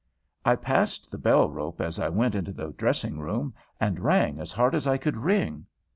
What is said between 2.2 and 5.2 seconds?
into the dressing room, and rang as hard as I could